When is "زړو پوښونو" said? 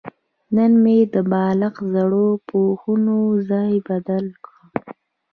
1.93-3.17